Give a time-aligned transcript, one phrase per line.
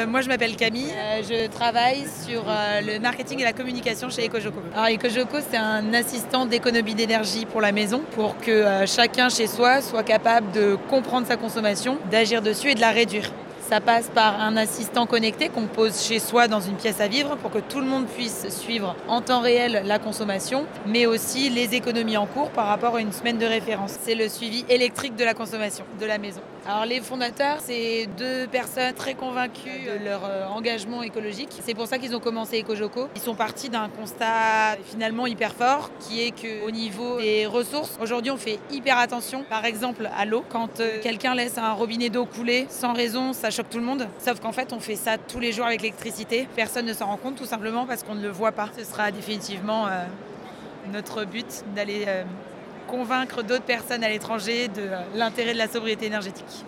[0.00, 0.92] Euh, Moi, je m'appelle Camille.
[0.96, 4.60] Euh, Je travaille sur euh, le marketing et la communication chez EcoJoco.
[4.72, 9.48] Alors, EcoJoco, c'est un assistant d'économie d'énergie pour la maison pour que euh, chacun chez
[9.48, 13.32] soi soit capable de comprendre sa consommation, d'agir dessus et de la réduire.
[13.68, 17.36] Ça passe par un assistant connecté qu'on pose chez soi dans une pièce à vivre
[17.36, 21.74] pour que tout le monde puisse suivre en temps réel la consommation, mais aussi les
[21.74, 23.96] économies en cours par rapport à une semaine de référence.
[24.04, 26.40] C'est le suivi électrique de la consommation de la maison.
[26.70, 31.48] Alors les fondateurs, c'est deux personnes très convaincues de leur euh, engagement écologique.
[31.64, 33.08] C'est pour ça qu'ils ont commencé EcoJoco.
[33.16, 38.30] Ils sont partis d'un constat finalement hyper fort, qui est qu'au niveau des ressources, aujourd'hui
[38.30, 40.44] on fait hyper attention, par exemple à l'eau.
[40.50, 44.06] Quand euh, quelqu'un laisse un robinet d'eau couler sans raison, ça choque tout le monde.
[44.18, 46.46] Sauf qu'en fait on fait ça tous les jours avec l'électricité.
[46.54, 48.68] Personne ne s'en rend compte tout simplement parce qu'on ne le voit pas.
[48.76, 50.04] Ce sera définitivement euh,
[50.92, 52.04] notre but d'aller...
[52.88, 56.64] convaincre d'autres personnes à l'étranger de euh, l'intérêt de la sobriété énergétique.